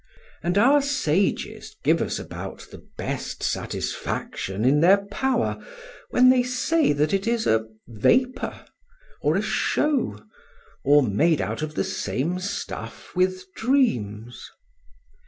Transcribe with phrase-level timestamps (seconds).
[0.41, 5.63] And our sages give us about the best satisfaction in their power
[6.09, 8.65] when they say that it is a vapour,
[9.21, 10.19] or a show,
[10.83, 14.43] or made out of the same stuff with dreams.